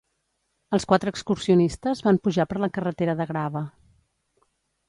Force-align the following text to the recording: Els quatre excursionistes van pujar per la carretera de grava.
Els 0.77 0.87
quatre 0.91 1.13
excursionistes 1.15 2.03
van 2.07 2.21
pujar 2.29 2.47
per 2.53 2.59
la 2.65 2.73
carretera 2.79 3.19
de 3.21 3.29
grava. 3.35 3.65